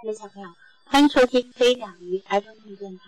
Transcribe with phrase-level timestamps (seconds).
[0.00, 0.48] 各位小朋友，
[0.84, 3.04] 欢迎收听飞鸟鱼儿童英语电台。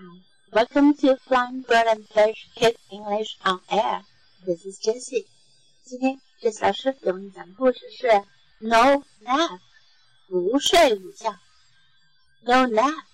[0.51, 4.03] Welcome to Flying Bird and Fish Kids English on Air.
[4.45, 5.25] This is Jessie.
[5.85, 8.09] 今天 Jessie 老师给我们讲的故事是
[8.59, 9.61] No Nap，
[10.27, 11.33] 不睡午觉。
[12.41, 13.05] No Nap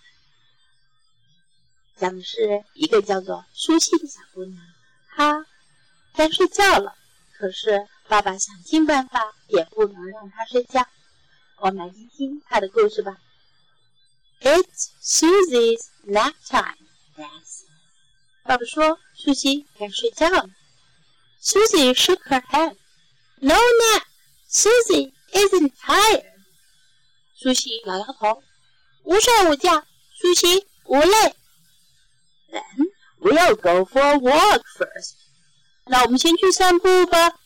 [1.98, 4.58] 讲的是一个叫做舒西的小姑娘，
[5.14, 5.44] 她
[6.14, 6.94] 该睡觉了，
[7.36, 10.86] 可是爸爸想尽办法也不能让她睡觉。
[11.58, 13.18] 我们来听听她的故事吧。
[14.41, 16.75] It's Susie's nap time,
[17.15, 17.67] Dad said.
[18.43, 20.49] 爸爸说：“苏西该睡觉了。”
[21.41, 22.75] Susie shook her head.
[23.39, 24.03] No nap.
[24.47, 26.25] Susie isn't tired.
[27.35, 28.43] 苏西摇摇头，
[29.03, 29.83] 不睡午觉。
[30.19, 31.35] 苏西不累。
[32.51, 35.15] Then we'll go for a walk first.
[35.85, 37.39] 那我们先去散步吧。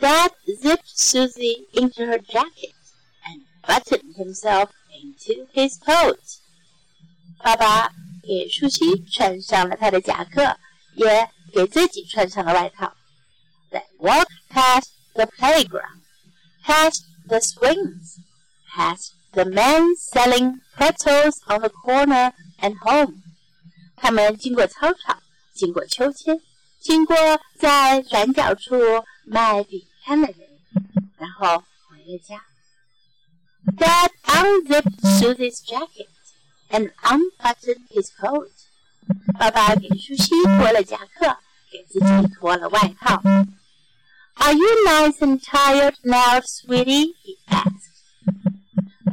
[0.00, 2.74] Dad zipped Susie into her jacket
[3.24, 6.18] and buttoned himself into his coat.
[7.38, 7.90] 爸爸
[8.22, 10.56] 给舒西穿上了他的夹克，
[10.94, 12.94] 也给自己穿上了外套。
[13.70, 16.02] They walked past the playground,
[16.64, 18.18] past the swings,
[18.70, 23.22] past the men selling pretzels on the corner and home.
[23.96, 25.22] 他们经过操场，
[25.54, 26.40] 经过秋千，
[26.80, 27.16] 经过
[27.58, 28.74] 在转角处
[29.24, 30.48] 卖饼干的人，
[31.16, 32.44] 然后回了家。
[33.76, 36.08] Dad unzipped Susie's jacket
[36.70, 38.50] and unbuttoned his coat.
[39.38, 41.36] 爸爸给舒西脱了夹克，
[41.70, 43.20] 给自己脱了外套。
[44.34, 47.14] Are you nice and tired now, sweetie?
[47.22, 47.90] He asked.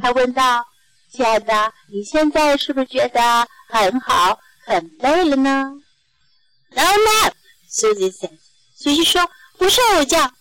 [0.00, 5.74] 他问道：“亲爱的，你现在是不是觉得很好、很累了呢？”
[6.70, 7.32] No nap,
[7.68, 8.38] Susie said.
[8.74, 10.32] 苏西说：“不睡午觉。”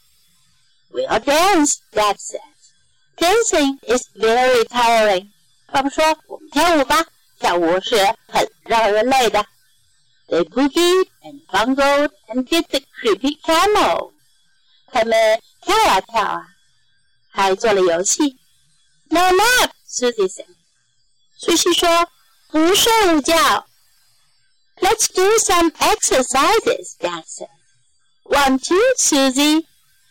[0.92, 2.40] We'll dance, Dad said.
[3.18, 5.30] Dancing is very tiring.
[5.72, 7.06] 爸爸说：“我们跳舞吧，
[7.40, 7.96] 跳舞是
[8.28, 9.46] 很让人累的。”
[10.30, 14.12] They boogied and bungled and did the creepy camel.
[14.92, 16.48] 他们跳啊跳啊，
[17.30, 18.38] 还做了游戏。
[19.10, 20.46] No nap, Susie said.
[21.38, 22.08] 苏西说：“
[22.52, 23.36] 不睡午觉。”
[24.82, 27.50] Let's do some exercises, Dad said.
[28.24, 29.66] Want to, Susie?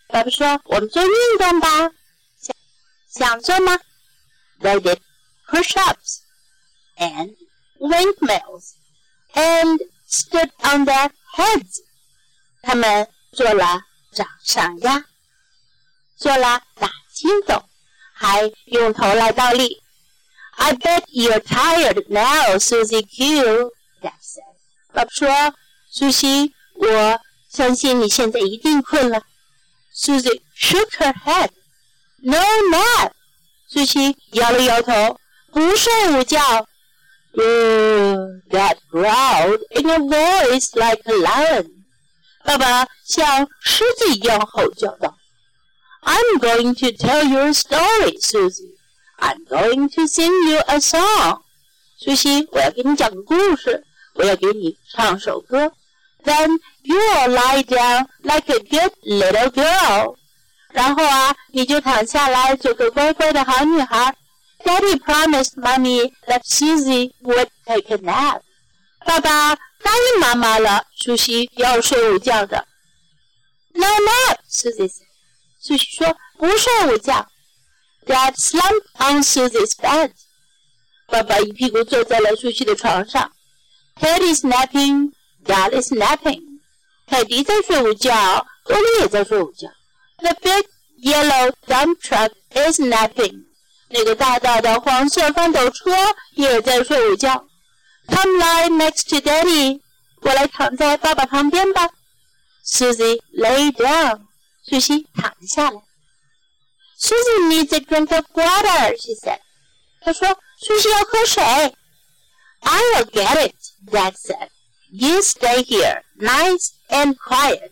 [0.09, 1.91] 爸爸说：“我们做运动吧。”
[3.13, 3.79] 想做吗？
[4.61, 4.99] They did
[5.49, 6.21] push-ups
[6.97, 7.37] and
[7.79, 8.75] windmills
[9.35, 9.79] and
[10.09, 11.83] stood on their heads.
[12.63, 13.83] 他们做了
[14.13, 15.05] 掌上压，
[16.17, 17.65] 做了打筋斗，
[18.15, 19.81] 还用头来倒立。
[20.57, 23.73] I bet you're tired now, Susie Q.
[24.03, 24.43] Dad said.
[24.93, 25.55] 爸爸说：“
[25.89, 29.23] 苏西，我相信你现在一定困了。”
[29.95, 31.51] Susie shook her head.
[32.23, 32.39] No
[32.71, 33.11] nap，
[33.69, 35.19] 苏西摇了摇头，
[35.53, 36.67] 不睡午觉。
[37.35, 41.71] Uh, Dad growled in a voice like a lion。
[42.45, 48.75] 爸爸像狮子一样吼叫道：“I'm going to tell you a story, Susie.
[49.19, 51.43] I'm going to sing you a song。”
[51.99, 53.85] 苏西，我要给你讲个故事，
[54.15, 55.73] 我要给你唱首歌。
[56.25, 60.17] Then you'll lie down like a good little girl。
[60.74, 64.14] 然后啊，你就躺下来，做个乖乖的好女孩。
[64.66, 68.42] Daddy promised mommy that Susie would take a nap。
[69.06, 72.66] 爸爸答应妈妈了，苏西要睡午觉的。
[73.74, 75.04] No nap，Susie said。
[75.60, 77.28] 苏西说不睡午觉。
[78.06, 80.12] Dad slumped on Susie's bed。
[81.08, 83.32] 爸爸一屁股坐在了苏西的床上。
[84.00, 85.12] Teddy is napping,
[85.46, 86.42] Dad is napping。
[87.06, 89.68] 泰迪在睡午觉，多利也在睡午觉。
[90.23, 90.67] The big
[90.99, 93.45] yellow dump truck is napping.
[93.91, 95.93] 那个大大的黄色翻斗车
[96.35, 97.47] 也在睡午觉。
[98.09, 99.81] Come lie next to Daddy.
[100.21, 101.89] 过来躺在爸爸旁边吧。
[102.65, 104.27] Susie lay down.
[104.65, 105.81] 苏西躺了下来。
[106.99, 109.39] Susie needs a drink of water, she said.
[110.01, 111.43] 她说：“苏西要喝水。”
[112.63, 113.55] I'll get it,
[113.87, 114.49] Dad said.
[114.91, 117.71] You stay here, nice and quiet.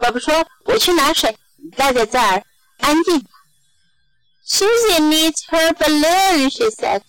[0.00, 1.36] 爸爸说：“我去拿水。”
[1.76, 2.42] 待在这儿，
[2.78, 3.24] 安静。
[4.46, 7.02] Susie needs her balloon, she said,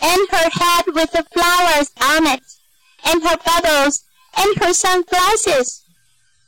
[0.00, 2.42] and her hat with the flowers on it,
[3.04, 4.00] and her bubbles,
[4.34, 5.80] and her sunglasses.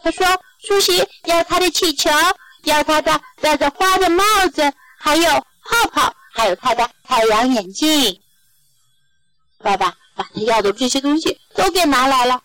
[0.02, 0.26] 她说，
[0.66, 2.10] 苏西要她的气球，
[2.64, 4.22] 要她的戴着花的帽
[4.52, 5.30] 子，还有
[5.64, 8.20] 泡泡，还有她的太阳眼镜。
[9.60, 12.40] 爸爸把他要的这些东西都给拿来了。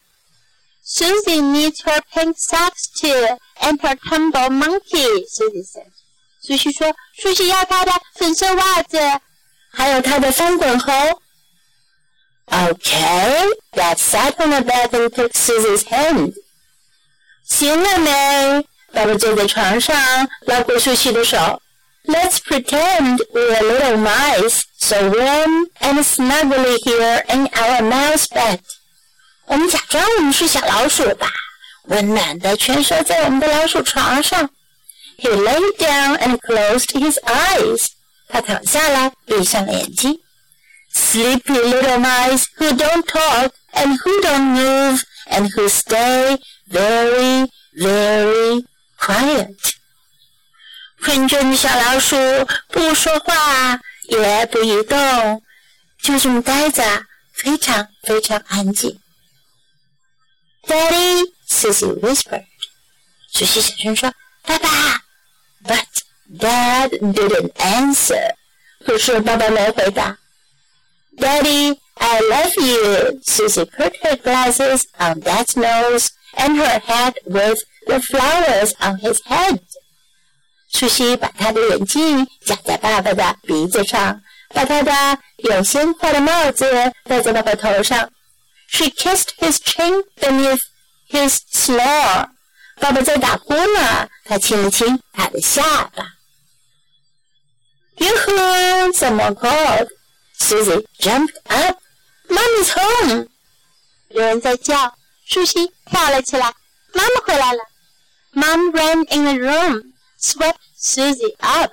[0.87, 3.37] Susie needs her pink socks too.
[3.63, 5.91] and her tumble monkey," Susie said.
[6.41, 8.99] 苏西说：“苏西要她的粉色袜子，
[9.71, 10.91] 还有他的翻滚猴。
[12.47, 16.33] Okay, Dad sat on the bed and took Susie's hand.
[17.45, 18.67] 行了没？
[18.91, 19.95] 爸爸坐在床上，
[20.45, 21.61] 拉过舒淇的手。
[22.05, 28.59] Let's pretend we're little mice, so warm and snuggly here in our mouse bed.
[29.48, 31.26] 我们假装我们是小老鼠吧，
[31.84, 34.48] 温暖的蜷缩在我们的老鼠床上。
[35.18, 37.86] He lay down and closed his eyes.
[38.28, 40.20] 他躺下来，闭上了眼睛。
[40.94, 46.38] Sleepy little mice who don't talk and who don't move and who stay
[46.70, 48.64] very, very
[49.00, 49.56] quiet.
[51.02, 52.16] 困倦的小老鼠
[52.68, 55.42] 不说话，也不移动，
[56.02, 56.82] 就这么待着，
[57.32, 58.98] 非常非常安静。
[60.67, 62.45] Daddy, Susie whispered.
[63.31, 64.13] 苏西小声说：“
[64.43, 64.69] 爸爸。”
[65.65, 65.87] But
[66.37, 68.35] Dad didn't answer.
[68.85, 70.17] 可是爸爸没回答。
[71.17, 73.19] Daddy, I love you.
[73.23, 79.19] Susie put her glasses on Dad's nose and her hat with the flowers on his
[79.25, 79.59] head.
[80.71, 84.91] 舒西把她的眼镜夹在爸爸的鼻子上，把他的
[85.37, 86.65] 有鲜花的帽子
[87.03, 88.09] 戴在爸爸头上。
[88.67, 90.61] She kissed his chin beneath
[91.09, 92.29] his snore.
[92.79, 96.05] 爸爸在打呼呢，她亲了亲他的下巴。
[97.97, 98.91] Yoo-hoo!
[98.93, 99.89] Someone called.
[100.39, 101.77] Susie jumped up.
[102.27, 103.27] Mommy's home.
[104.09, 106.53] 有人在叫，舒西跳了起来。
[106.93, 107.59] 妈妈回来了。
[108.33, 111.71] Mom ran in the room, swept Susie up,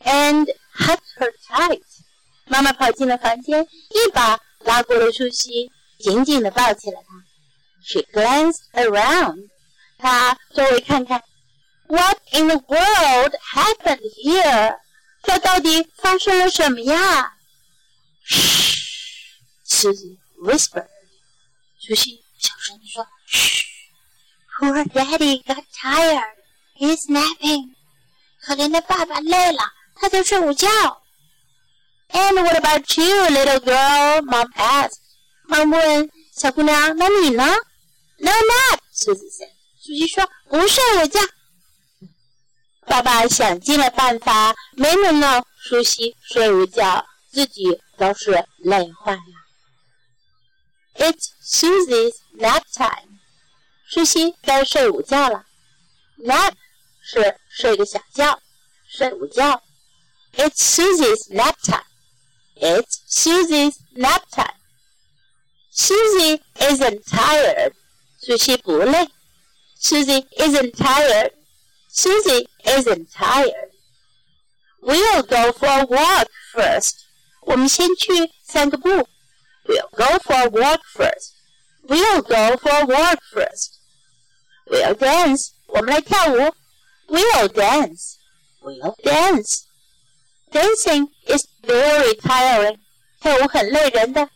[0.00, 1.82] and hugged her tight.
[2.49, 7.23] 妈妈跑进了房间，一把拉过了舒西，紧紧地抱起了她。
[7.81, 9.49] She glanced around.
[9.97, 11.23] 她周围看看。
[11.87, 14.77] What in the world happened here?
[15.23, 17.33] 这到底发生了什么呀
[18.27, 18.75] ？Shh,
[19.65, 20.87] Susie whispered.
[21.79, 23.63] 苏西小声地说：“Shh,
[24.59, 26.35] poor Daddy got tired.
[26.77, 27.73] He's napping.
[28.41, 29.59] 可怜的爸爸累了，
[29.95, 30.67] 他在睡午觉。
[32.08, 34.22] And what about you, little girl?
[34.22, 35.00] Mom asked.
[35.46, 37.44] 妈问小姑娘：“那你呢？”
[38.18, 39.50] No nap, Susie said.
[39.80, 41.20] 苏西说：“不睡午觉。”
[42.86, 49.20] 爸爸想尽了办法，没能让舒西睡午觉，自己倒是累坏了。
[50.96, 53.18] It's Susie's nap time。
[53.86, 55.44] 舒西该睡午觉了。
[56.24, 56.52] Nap
[57.02, 58.38] 是睡个小觉，
[58.88, 59.62] 睡午觉。
[60.36, 61.84] It's Susie's nap time.
[62.58, 64.58] It's Susie's nap time.
[65.70, 67.72] Susie isn't tired.
[68.22, 69.08] 舒西不累。
[69.78, 71.32] Susie isn't tired.
[71.88, 73.70] Susie isn't tired.
[74.80, 76.94] We'll go for a walk first.
[77.42, 78.88] 我们先去散个步。
[79.66, 81.32] We'll go for a walk first.
[81.86, 83.78] We'll go for a walk first.
[84.66, 85.50] We'll dance.
[85.66, 86.54] 我们来跳舞。
[87.08, 88.16] We'll dance.
[88.62, 89.64] We'll dance.
[90.50, 92.78] Dancing is very tiring.
[93.20, 94.28] 跳舞很累人的。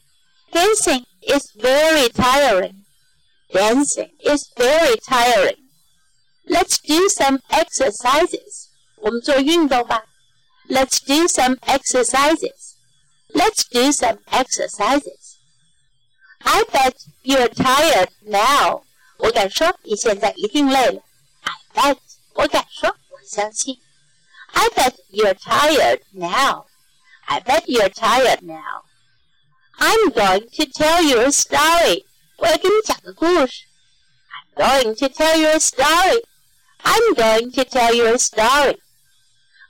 [0.51, 2.85] Dancing is very tiring.
[3.51, 5.59] Dancing is very tiring.
[6.45, 8.69] Let's do some exercises.
[8.97, 10.03] 我们做运动吧。
[10.69, 12.75] Let's do some exercises.
[13.35, 15.37] Let's do some exercises.
[16.41, 18.83] I bet you're tired now.
[19.19, 21.03] 我敢说你现在一定累了。
[21.75, 21.99] I bet
[22.35, 23.79] 我敢说，我相信。
[24.55, 26.67] I bet you're tired now.
[27.29, 28.83] I bet you're tired now.
[29.79, 32.05] I'm going to tell you a story.
[32.37, 33.65] 我要给你讲个故事。
[34.57, 36.23] I'm going to tell you a story.
[36.83, 38.79] I'm going to tell you a story.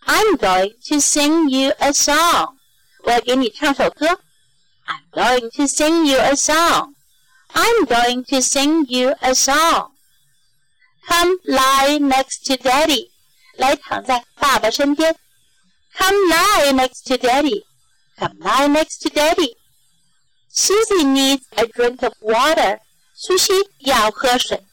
[0.06, 2.56] I'm going to sing you a song.
[3.04, 4.20] 我要给你唱首歌。
[4.86, 6.94] I'm going to sing you a song.
[7.54, 9.92] I'm going to sing you a song.
[11.06, 13.10] Come lie next to Daddy.
[13.54, 15.14] 来躺在爸爸身边。
[15.96, 17.64] Come lie next to Daddy.
[18.18, 19.56] Come lie next to Daddy.
[20.48, 22.80] Susie needs a drink of water.
[23.14, 24.64] 苏西要喝水。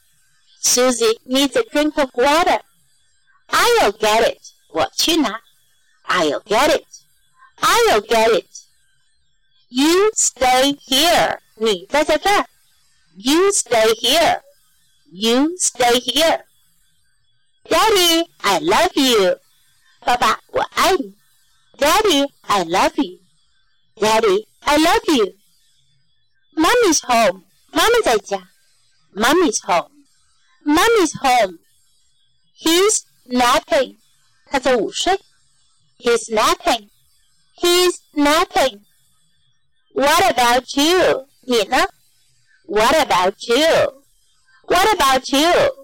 [0.62, 2.60] Susie needs a drink of water.
[3.48, 4.40] I'll get it.
[4.70, 5.40] 我去拿。
[6.06, 6.86] I'll get it.
[7.60, 8.46] I'll get it.
[9.68, 11.38] You stay here.
[11.56, 12.46] 你待在这儿。
[13.16, 14.42] You stay here.
[15.10, 16.44] You stay here.
[17.68, 19.38] Daddy, I love you.
[20.00, 21.14] 爸爸，我爱你。
[21.78, 23.18] Daddy, I love you.
[23.96, 25.34] Daddy, I love you.
[26.54, 27.42] Mommy's home.
[27.72, 28.48] 妈妈在家。
[29.14, 29.90] Mommy's home.
[30.64, 31.58] Mommy's home.
[32.58, 33.98] He's napping.
[34.46, 35.20] 他在午睡。
[35.98, 36.90] He's napping.
[37.56, 37.90] He
[39.92, 41.26] What about you?
[41.42, 41.88] 你呢？
[42.66, 44.02] What about you?
[44.66, 45.79] What about you?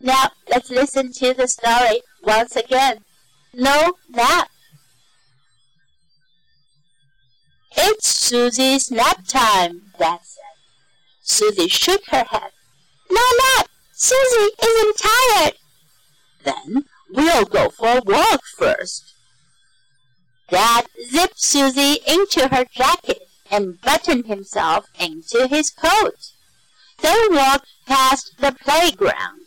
[0.00, 3.04] Now let's listen to the story once again.
[3.52, 4.48] No nap.
[7.76, 10.40] It's Susie's nap time, Dad said.
[11.22, 12.50] Susie shook her head.
[13.10, 13.68] No nap!
[13.92, 15.54] Susie isn't tired.
[16.44, 19.14] Then we'll go for a walk first.
[20.48, 26.32] Dad zipped Susie into her jacket and buttoned himself into his coat.
[27.02, 29.39] They walked past the playground,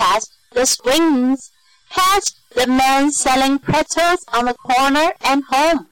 [0.00, 1.52] past the swings,
[1.90, 5.88] past the men selling pretzels on the corner and home.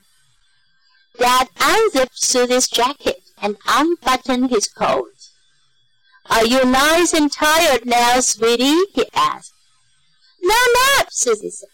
[1.19, 5.13] Dad unzipped Susie's jacket and unbuttoned his coat.
[6.31, 8.81] Are you nice and tired now, sweetie?
[8.95, 9.53] he asked.
[10.43, 11.69] No nap, Susie said.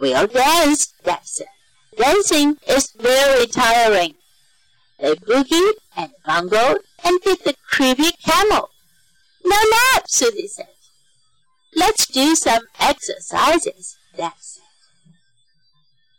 [0.00, 1.46] We'll dance, Dad said.
[1.98, 4.14] Dancing is very tiring.
[4.98, 8.70] They boogied and bungled and did the creepy camel.
[9.44, 10.68] No nap, Susie said.
[11.76, 14.62] Let's do some exercises, Dad said.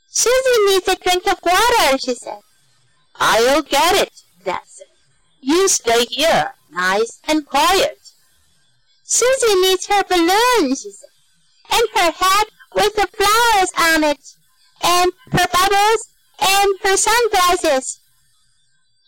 [0.09, 2.41] Susie needs a drink of water, she said.
[3.15, 4.11] I'll get it,
[4.43, 4.87] Dad said.
[5.41, 7.99] You stay here, nice and quiet.
[9.03, 11.09] Susie needs her balloon, she said,
[11.71, 14.35] and her hat with the flowers on it
[14.83, 16.09] and her bubbles
[16.39, 17.99] and her sunglasses.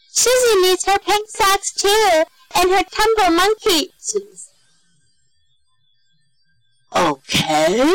[0.09, 2.23] Susie needs her pink socks too,
[2.55, 4.46] and her tumble monkey, Susie
[6.95, 7.93] Okay,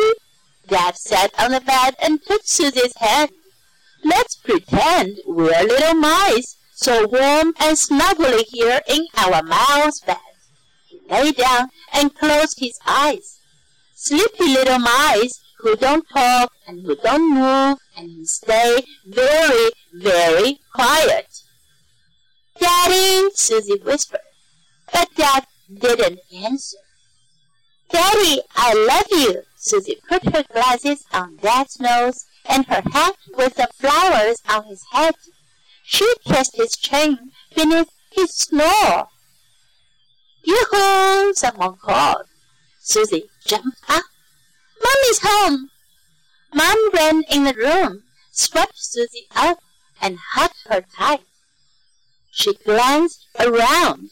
[0.69, 3.31] Dad sat on the bed and took Susie's hand.
[4.05, 10.17] Let's pretend we're little mice, so warm and snuggly here in our mouse bed.
[10.87, 13.39] He lay down and closed his eyes.
[13.95, 21.43] Sleepy little mice who don't talk and who don't move and stay very, very quiet.
[22.59, 24.21] Daddy, Susie whispered,
[24.93, 26.82] but Dad didn't answer.
[27.93, 29.43] Daddy, I love you.
[29.57, 34.83] Susie put her glasses on Dad's nose and her hat with the flowers on his
[34.93, 35.15] head.
[35.85, 39.09] She kissed his chin beneath his snore.
[40.45, 41.35] Yoo-hoo!
[41.35, 42.27] Someone called.
[42.81, 44.05] Susie jumped up.
[44.83, 45.71] Mommy's home.
[46.55, 49.59] Mom ran in the room, swept Susie up,
[50.01, 51.25] and hugged her tight.
[52.31, 54.11] She glanced around.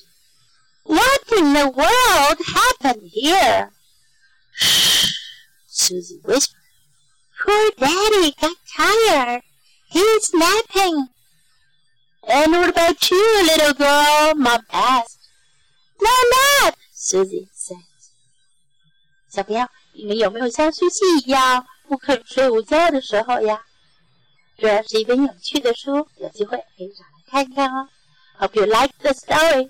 [0.84, 3.72] What in the world happened here?
[4.54, 5.12] Shh,
[5.68, 6.56] Susie whispered.
[7.44, 9.42] Poor Daddy got tired.
[9.90, 11.10] He's napping.
[12.28, 14.36] And what about you, little girl?
[14.36, 15.20] Mom asked.
[16.02, 17.78] No nap, Susie said.
[19.30, 23.62] 小朋友，你们有没有像苏西一样不肯睡午觉的时候呀？
[24.58, 27.90] 这是一本有趣的书，有机会可以找来看看哦。
[28.40, 29.70] Hope you like the story.